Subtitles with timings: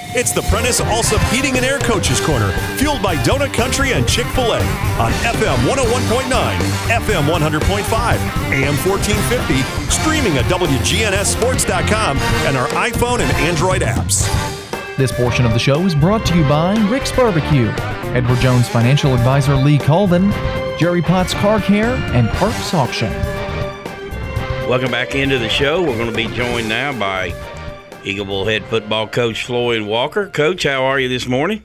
[0.00, 4.26] It's the Prentice Allsup Heating and Air Coaches Corner, fueled by Donut Country and Chick
[4.28, 4.60] oh fil A
[5.02, 13.82] on FM 101.9, FM 100.5, AM 1450, streaming at WGNSSports.com and our iPhone and Android
[13.82, 14.26] apps.
[14.96, 17.68] This portion of the show is brought to you by Rick's Barbecue,
[18.14, 20.30] Edward Jones financial advisor Lee Colvin,
[20.78, 23.12] Jerry Potts Car Care, and Parks Auction.
[24.68, 25.82] Welcome back into the show.
[25.82, 27.34] We're going to be joined now by
[28.04, 30.28] Eagleville head football coach Floyd Walker.
[30.28, 31.64] Coach, how are you this morning?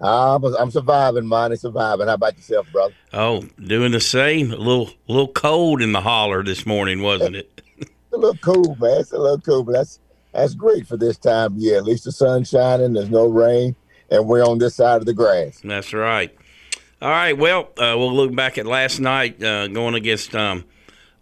[0.00, 1.56] Uh, I'm surviving, Monty.
[1.56, 2.08] Surviving.
[2.08, 2.94] How about yourself, brother?
[3.12, 4.52] Oh, doing the same.
[4.52, 7.62] A little, little cold in the holler this morning, wasn't it?
[7.78, 9.00] it's a little cool, man.
[9.00, 10.00] It's a little cool, but that's
[10.32, 11.76] that's great for this time of year.
[11.76, 12.94] At least the sun's shining.
[12.94, 13.76] There's no rain,
[14.10, 15.60] and we're on this side of the grass.
[15.62, 16.34] That's right.
[17.00, 17.36] All right.
[17.36, 20.64] Well, uh, we'll look back at last night uh, going against um,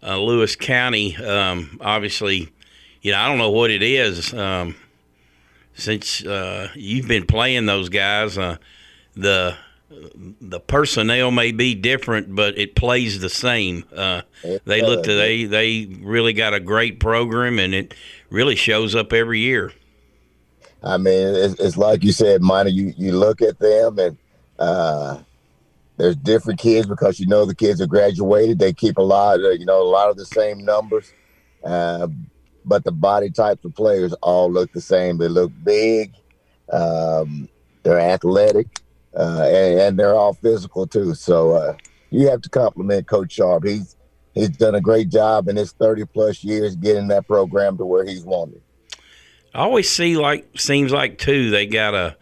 [0.01, 1.15] uh, Lewis County.
[1.17, 2.51] Um, obviously,
[3.01, 4.33] you know I don't know what it is.
[4.33, 4.75] Um,
[5.73, 8.57] since uh, you've been playing those guys, uh,
[9.15, 9.55] the
[10.39, 13.83] the personnel may be different, but it plays the same.
[13.95, 14.21] Uh,
[14.65, 17.93] they look to they they really got a great program, and it
[18.29, 19.73] really shows up every year.
[20.83, 22.69] I mean, it's, it's like you said, Minor.
[22.69, 24.17] You you look at them and
[26.01, 28.57] there's different kids because you know the kids are graduated.
[28.57, 31.13] They keep a lot, of, you know, a lot of the same numbers,
[31.63, 32.07] uh,
[32.65, 35.17] but the body types of players all look the same.
[35.17, 36.13] They look big,
[36.71, 37.49] um,
[37.83, 38.67] they're athletic,
[39.17, 41.13] uh, and, and, they're all physical too.
[41.15, 41.75] So uh,
[42.09, 43.65] you have to compliment Coach Sharp.
[43.65, 43.95] He's
[44.33, 48.05] he's done a great job in his 30 plus years getting that program to where
[48.05, 48.61] he's wanted.
[49.53, 52.15] I always see like seems like too they got a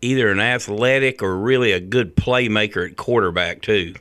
[0.00, 3.94] either an athletic or really a good playmaker at quarterback too?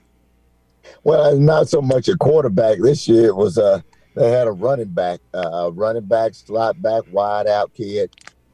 [1.03, 3.27] Well, not so much a quarterback this year.
[3.27, 3.81] It was uh
[4.15, 8.09] they had a running back, uh, running back, slot back, wide out kid.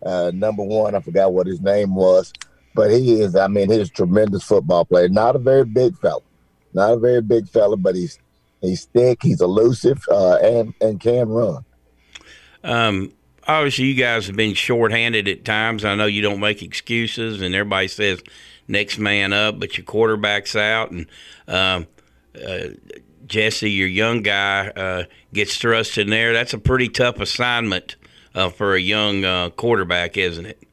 [0.06, 2.32] Uh, number one, I forgot what his name was,
[2.76, 3.36] but he is.
[3.36, 5.10] I mean, he's a tremendous football player.
[5.10, 6.22] Not a very big fella,
[6.74, 8.20] not a very big fella, but he's
[8.62, 11.66] he's thick, he's elusive, uh, and and can run.
[12.64, 13.14] Um,
[13.48, 15.86] obviously you guys have been shorthanded at times.
[15.86, 18.22] I know you don't make excuses, and everybody says
[18.68, 21.08] next man up, but your quarterback's out, and
[21.48, 21.88] um,
[22.46, 22.68] uh,
[23.28, 25.04] Jesse, your young guy, uh,
[25.34, 26.34] gets thrust in there.
[26.34, 27.96] That's a pretty tough assignment
[28.34, 30.64] uh, for a young uh, quarterback, isn't it?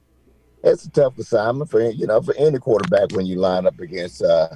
[0.62, 4.22] It's a tough assignment for you know for any quarterback when you line up against
[4.22, 4.48] uh,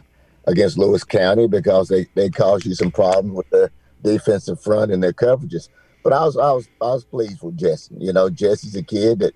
[0.46, 3.70] against Lewis County because they they cause you some problems with the
[4.02, 5.68] defensive front and their coverages.
[6.02, 7.94] But I was I was I was pleased with Jesse.
[7.98, 9.34] You know, Jesse's a kid that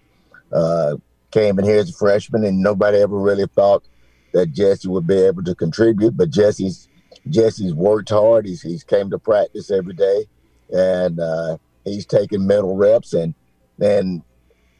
[0.50, 0.96] uh,
[1.30, 3.84] came in here as a freshman, and nobody ever really thought
[4.32, 6.16] that Jesse would be able to contribute.
[6.16, 6.88] But Jesse's
[7.28, 8.46] Jesse's worked hard.
[8.46, 10.26] He's he's came to practice every day,
[10.70, 13.12] and uh, he's taking mental reps.
[13.12, 13.34] And
[13.80, 14.22] and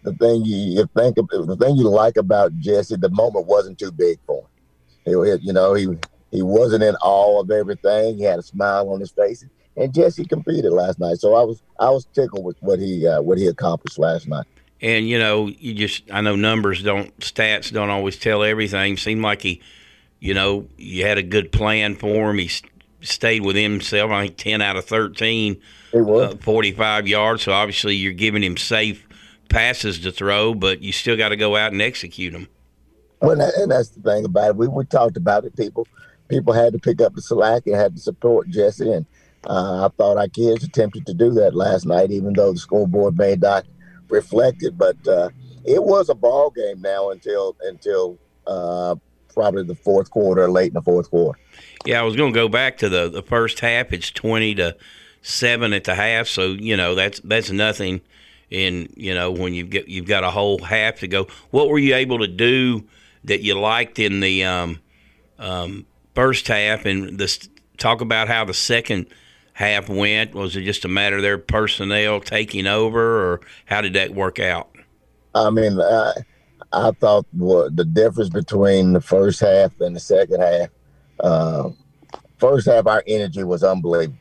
[0.02, 3.78] the thing you, you think of, the thing you like about Jesse, the moment wasn't
[3.78, 4.48] too big for him.
[5.04, 5.88] He, you know, he
[6.30, 8.18] he wasn't in awe of everything.
[8.18, 9.44] He had a smile on his face
[9.76, 11.18] and Jesse competed last night.
[11.18, 14.46] So I was I was tickled with what he uh, what he accomplished last night.
[14.80, 18.96] And you know, you just I know numbers don't stats don't always tell everything.
[18.96, 19.60] Seemed like he,
[20.22, 22.38] you know, you had a good plan for him.
[22.38, 22.48] He
[23.00, 24.12] stayed with himself.
[24.12, 25.60] I think ten out of thirteen,
[25.92, 27.42] uh, forty five yards.
[27.42, 29.04] So obviously you're giving him safe
[29.48, 32.46] passes to throw, but you still got to go out and execute them.
[33.20, 34.56] Well, and that's the thing about it.
[34.56, 35.56] We we talked about it.
[35.56, 35.88] People
[36.28, 39.06] people had to pick up the slack and had to support Jesse and
[39.44, 42.86] uh, I thought our kids attempted to do that last night, even though the school
[42.86, 43.66] board may not
[44.08, 44.78] reflect it.
[44.78, 45.30] But uh,
[45.64, 48.94] it was a ball game now until until uh,
[49.32, 51.38] probably the fourth quarter, late in the fourth quarter.
[51.84, 53.92] Yeah, I was going to go back to the the first half.
[53.92, 54.76] It's twenty to
[55.22, 58.00] seven at the half, so you know that's that's nothing.
[58.50, 61.26] In you know when you get you've got a whole half to go.
[61.50, 62.84] What were you able to do
[63.24, 64.80] that you liked in the um,
[65.38, 67.48] um, first half, and this
[67.78, 69.06] talk about how the second
[69.54, 70.34] half went?
[70.34, 74.38] Was it just a matter of their personnel taking over, or how did that work
[74.38, 74.68] out?
[75.34, 76.12] I mean, I,
[76.72, 80.68] I thought what the difference between the first half and the second half.
[81.20, 81.70] Uh,
[82.38, 84.18] first half, our energy was unbelievable,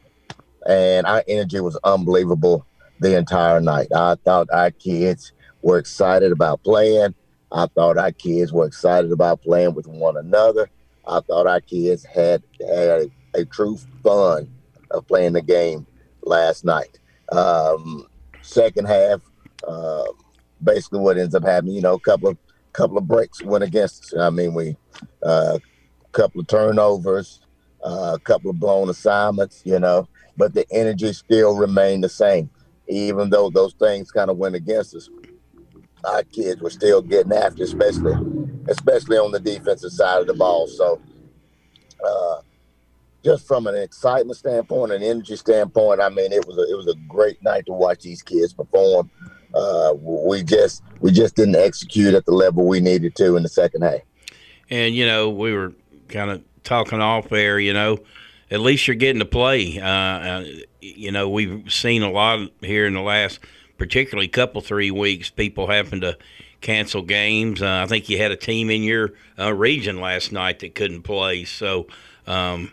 [0.67, 2.65] and our energy was unbelievable
[2.99, 3.87] the entire night.
[3.95, 7.15] I thought our kids were excited about playing.
[7.51, 10.69] I thought our kids were excited about playing with one another.
[11.07, 14.49] I thought our kids had had a, a true fun
[14.91, 15.87] of playing the game
[16.23, 16.99] last night.
[17.31, 18.07] Um,
[18.41, 19.21] second half,
[19.67, 20.03] uh,
[20.63, 22.37] basically what ends up happening, you know, a couple of
[22.73, 24.19] couple of breaks went against us.
[24.19, 24.77] I mean, we
[25.23, 25.59] a uh,
[26.11, 27.41] couple of turnovers,
[27.83, 32.49] a uh, couple of blown assignments, you know, but the energy still remained the same,
[32.87, 35.09] even though those things kind of went against us.
[36.05, 38.13] our kids were still getting after, especially
[38.67, 40.67] especially on the defensive side of the ball.
[40.67, 41.01] So,
[42.05, 42.41] uh,
[43.23, 46.87] just from an excitement standpoint, an energy standpoint, I mean, it was a, it was
[46.87, 49.11] a great night to watch these kids perform.
[49.53, 53.49] Uh, we just we just didn't execute at the level we needed to in the
[53.49, 54.01] second half.
[54.69, 55.73] And you know, we were
[56.07, 57.59] kind of talking off there.
[57.59, 57.99] You know,
[58.49, 59.79] at least you're getting to play.
[59.79, 60.45] Uh, uh,
[60.79, 63.39] you know, we've seen a lot here in the last,
[63.77, 66.17] particularly couple three weeks, people having to
[66.61, 67.61] cancel games.
[67.61, 71.03] Uh, I think you had a team in your uh, region last night that couldn't
[71.03, 71.45] play.
[71.45, 71.87] So.
[72.27, 72.71] Um,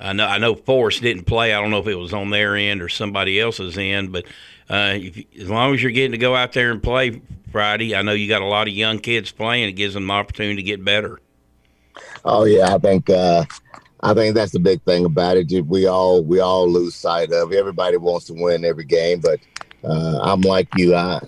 [0.00, 1.52] I know I know Forest didn't play.
[1.52, 4.26] I don't know if it was on their end or somebody else's end, but
[4.70, 8.02] uh, if, as long as you're getting to go out there and play Friday, I
[8.02, 9.68] know you got a lot of young kids playing.
[9.68, 11.20] It gives them an opportunity to get better.
[12.24, 13.44] Oh yeah, I think uh,
[14.00, 15.66] I think that's the big thing about it.
[15.66, 17.52] We all we all lose sight of.
[17.52, 19.40] Everybody wants to win every game, but
[19.84, 20.94] uh, I'm like you.
[20.94, 21.20] I,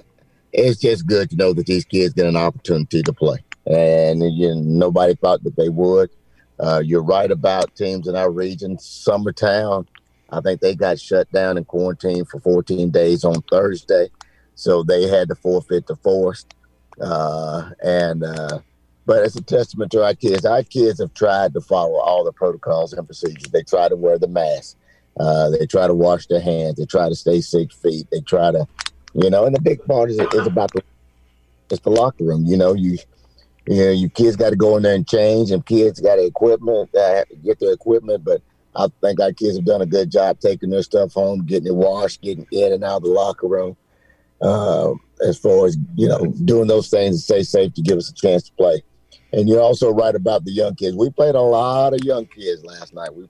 [0.53, 4.55] it's just good to know that these kids get an opportunity to play, and you
[4.55, 6.11] know, nobody thought that they would.
[6.59, 8.77] Uh, you're right about teams in our region.
[8.77, 9.87] Summertown,
[10.33, 14.09] I think they got shut down and quarantined for 14 days on Thursday,
[14.55, 16.55] so they had to forfeit the Forest.
[17.01, 18.59] Uh, and uh,
[19.07, 20.45] but it's a testament to our kids.
[20.45, 23.51] Our kids have tried to follow all the protocols and procedures.
[23.51, 24.77] They try to wear the mask.
[25.19, 26.77] Uh, they try to wash their hands.
[26.77, 28.07] They try to stay six feet.
[28.13, 28.67] They try to,
[29.15, 30.83] you know, and the big part is, is about the
[31.71, 32.45] it's the locker room.
[32.47, 32.99] You know, you
[33.67, 36.95] you know, you kids got to go in there and change, and kids got equipment,
[36.95, 38.25] uh, get their equipment.
[38.25, 38.43] But
[38.77, 41.75] I think our kids have done a good job taking their stuff home, getting it
[41.75, 43.77] washed, getting in and out of the locker room.
[44.41, 44.95] Uh,
[45.27, 48.15] as far as you know, doing those things to stay safe to give us a
[48.15, 48.83] chance to play.
[49.33, 50.97] And you're also right about the young kids.
[50.97, 53.15] We played a lot of young kids last night.
[53.15, 53.29] We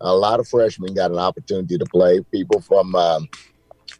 [0.00, 2.20] a lot of freshmen got an opportunity to play.
[2.32, 3.28] People from um,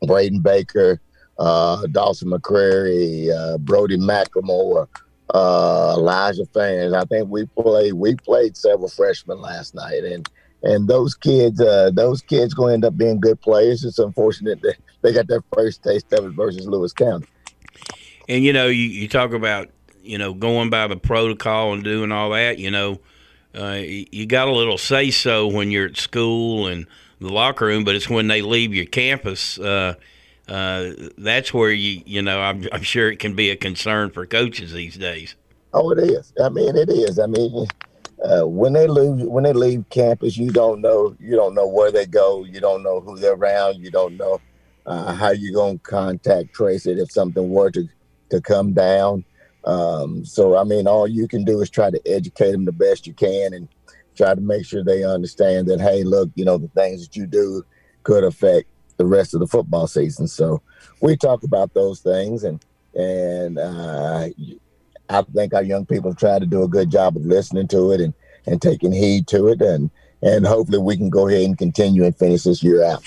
[0.06, 1.00] Braden Baker,
[1.38, 4.88] uh, Dawson McCrary, uh, Brody McLemore,
[5.34, 6.94] uh, Elijah fans.
[6.94, 10.28] I think we played we played several freshmen last night, and
[10.62, 13.84] and those kids uh, those kids going to end up being good players.
[13.84, 17.26] It's unfortunate that they got their first taste of it versus Lewis County.
[18.28, 19.70] And you know, you, you talk about
[20.02, 22.58] you know going by the protocol and doing all that.
[22.58, 23.00] You know,
[23.54, 26.86] uh, you got a little say so when you're at school and
[27.20, 29.58] the locker room, but it's when they leave your campus.
[29.58, 29.94] Uh,
[30.48, 34.26] uh, that's where you you know I'm, I'm sure it can be a concern for
[34.26, 35.36] coaches these days.
[35.72, 36.32] Oh, it is.
[36.42, 37.18] I mean, it is.
[37.18, 37.66] I mean,
[38.22, 41.90] uh, when they leave when they leave campus, you don't know you don't know where
[41.90, 42.44] they go.
[42.44, 43.76] You don't know who they're around.
[43.80, 44.40] You don't know
[44.86, 47.88] uh, how you're gonna contact trace it if something were to
[48.30, 49.24] to come down.
[49.64, 53.06] Um, so I mean, all you can do is try to educate them the best
[53.06, 53.68] you can and
[54.16, 57.26] try to make sure they understand that hey, look, you know the things that you
[57.26, 57.64] do
[58.02, 58.68] could affect
[58.98, 60.28] the rest of the football season.
[60.28, 60.60] So
[61.00, 62.62] we talk about those things, and
[62.94, 64.28] and uh,
[65.10, 67.92] I think our young people have tried to do a good job of listening to
[67.92, 68.14] it and
[68.46, 69.90] and taking heed to it, and
[70.22, 73.02] and hopefully we can go ahead and continue and finish this year out.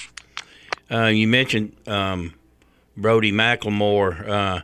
[0.91, 2.33] Uh, you mentioned um,
[2.97, 4.27] Brody McLemore.
[4.27, 4.61] Uh,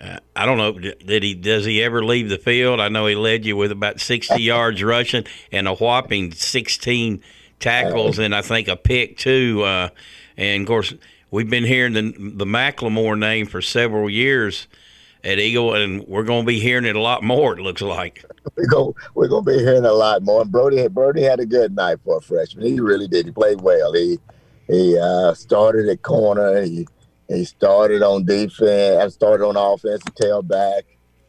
[0.00, 0.78] uh, I don't know.
[0.78, 1.34] Did he?
[1.34, 2.80] Does he ever leave the field?
[2.80, 7.22] I know he led you with about sixty yards rushing and a whopping sixteen
[7.58, 9.62] tackles, and I think a pick too.
[9.62, 9.88] Uh,
[10.36, 10.92] and of course,
[11.30, 14.66] we've been hearing the the McLemore name for several years
[15.26, 17.58] at Eagle, and we're going to be hearing it a lot more.
[17.58, 18.24] It looks like
[18.56, 20.42] we're going we're going to be hearing a lot more.
[20.42, 22.66] And Brody Brody had a good night for a freshman.
[22.66, 23.26] He really did.
[23.26, 23.92] He played well.
[23.92, 24.18] He
[24.68, 26.62] he uh, started at corner.
[26.62, 26.86] He
[27.28, 29.02] he started on defense.
[29.02, 30.82] I started on offense, tailback.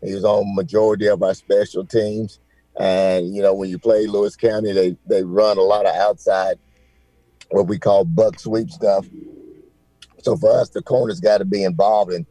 [0.04, 2.40] He was on majority of our special teams.
[2.80, 6.60] And you know, when you play Lewis County, they they run a lot of outside
[7.50, 9.08] what we call buck sweep stuff.
[10.22, 12.28] So for us, the corners got to be involved in.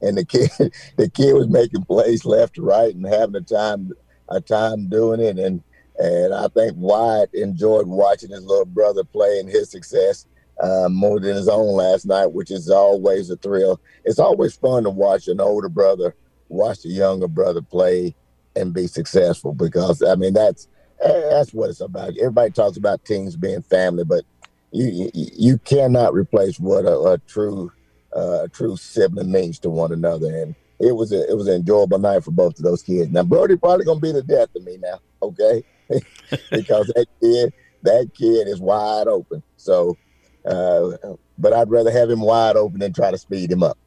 [0.00, 0.50] And the kid,
[0.96, 3.92] the kid was making plays left to right and having a time,
[4.28, 5.38] a time doing it.
[5.38, 5.62] And
[5.96, 10.26] and I think Wyatt enjoyed watching his little brother play and his success
[10.60, 13.80] uh, more than his own last night, which is always a thrill.
[14.04, 16.16] It's always fun to watch an older brother
[16.48, 18.14] watch a younger brother play
[18.56, 20.68] and be successful because I mean that's
[21.02, 22.16] that's what it's about.
[22.18, 24.24] Everybody talks about teams being family, but
[24.72, 27.70] you you, cannot replace what a, a true
[28.14, 30.34] uh, true sibling means to one another.
[30.34, 33.10] And it was a, it was an enjoyable night for both of those kids.
[33.10, 35.62] Now Brody probably gonna be the death of me now, okay?
[36.50, 37.52] because that kid
[37.82, 39.42] that kid is wide open.
[39.56, 39.96] So,
[40.44, 40.90] uh,
[41.38, 43.78] but I'd rather have him wide open than try to speed him up.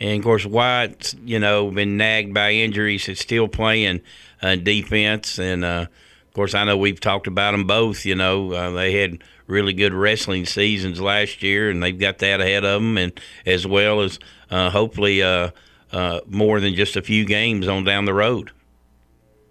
[0.00, 3.08] And of course, Wyatt's you know been nagged by injuries.
[3.08, 4.00] Is still playing
[4.42, 5.64] uh, defense and.
[5.64, 5.86] Uh,
[6.30, 8.06] of course, I know we've talked about them both.
[8.06, 12.40] You know, uh, they had really good wrestling seasons last year, and they've got that
[12.40, 13.12] ahead of them, and
[13.44, 14.18] as well as
[14.50, 15.50] uh, hopefully uh,
[15.92, 18.50] uh, more than just a few games on down the road.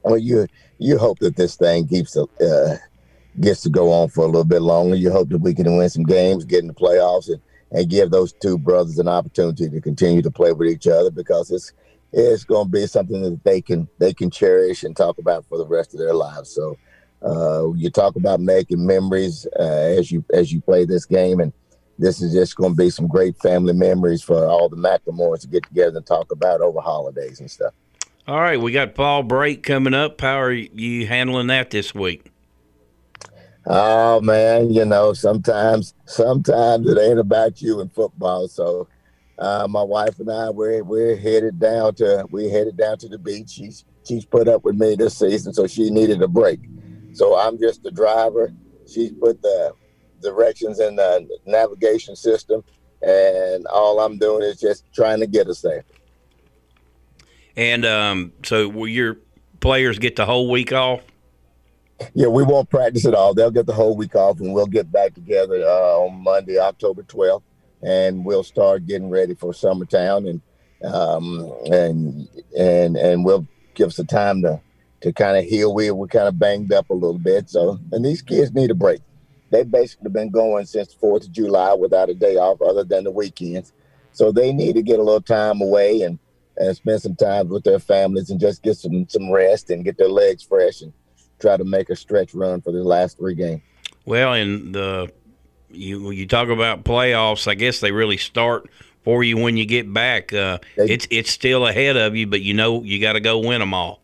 [0.04, 2.78] Well, you you hope that this thing keeps uh,
[3.40, 4.96] gets to go on for a little bit longer.
[4.96, 7.42] You hope that we can win some games, get in the playoffs, and,
[7.72, 11.52] and give those two brothers an opportunity to continue to play with each other because
[11.52, 11.74] it's
[12.12, 15.58] it's going to be something that they can they can cherish and talk about for
[15.58, 16.50] the rest of their lives.
[16.50, 16.78] So
[17.22, 21.52] uh, you talk about making memories uh, as you as you play this game, and
[21.98, 25.48] this is just going to be some great family memories for all the McLemores to
[25.48, 27.74] get together and talk about over holidays and stuff.
[28.28, 30.22] All right, we got fall break coming up.
[30.22, 32.32] How are you handling that this week?
[33.66, 38.48] Oh man, you know sometimes sometimes it ain't about you in football.
[38.48, 38.88] So
[39.38, 43.18] uh, my wife and I we're we're headed down to we headed down to the
[43.18, 43.50] beach.
[43.50, 46.60] She's she's put up with me this season, so she needed a break.
[47.14, 48.54] So I'm just the driver.
[48.88, 49.74] She's put the
[50.22, 52.64] directions in the navigation system,
[53.02, 55.84] and all I'm doing is just trying to get us there.
[57.56, 59.18] And um, so, will your
[59.60, 61.02] players get the whole week off?
[62.14, 63.34] Yeah, we won't practice at all.
[63.34, 67.04] They'll get the whole week off, and we'll get back together uh, on Monday, October
[67.04, 67.44] 12th,
[67.82, 70.42] and we'll start getting ready for Summertown, and
[70.94, 74.62] um, and and and we'll give us the time to
[75.02, 75.74] to kind of heal.
[75.74, 78.76] We we're kind of banged up a little bit, so and these kids need a
[78.76, 79.02] break.
[79.52, 83.04] They've basically been going since the Fourth of July without a day off, other than
[83.04, 83.74] the weekends.
[84.12, 86.20] So they need to get a little time away and
[86.58, 89.98] and spend some time with their families and just get some some rest and get
[89.98, 90.94] their legs fresh and
[91.40, 93.62] try to make a stretch run for the last three games.
[94.06, 95.12] Well, and the
[95.70, 97.48] you you talk about playoffs.
[97.48, 98.70] I guess they really start
[99.04, 100.34] for you when you get back.
[100.34, 103.40] Uh, they, it's it's still ahead of you, but you know you got to go
[103.40, 104.02] win them all.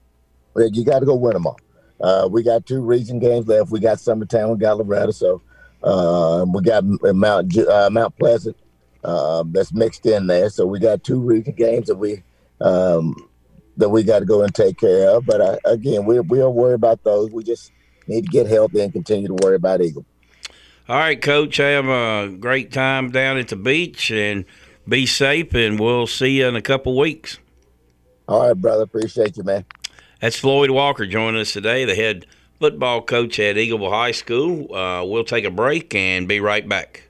[0.56, 1.60] You got to go win them all.
[2.00, 3.72] Uh, we got two region games left.
[3.72, 5.42] We got Summertown, we got Loretto, so
[5.84, 8.58] uh, we got Mount uh, Mount Pleasant
[9.04, 10.50] uh, that's mixed in there.
[10.50, 12.24] So we got two region games that we
[12.60, 13.16] um,
[13.78, 15.26] that we got to go and take care of.
[15.26, 17.32] But uh, again, we we don't worry about those.
[17.32, 17.72] We just
[18.08, 20.06] need to get healthy and continue to worry about Eagle.
[20.88, 21.58] All right, Coach.
[21.58, 24.46] Have a great time down at the beach and
[24.88, 25.54] be safe.
[25.54, 27.40] And we'll see you in a couple weeks.
[28.28, 28.84] All right, brother.
[28.84, 29.66] Appreciate you, man.
[30.22, 32.26] That's Floyd Walker joining us today, the head
[32.60, 34.74] football coach at Eagleville High School.
[34.74, 37.10] Uh, we'll take a break and be right back.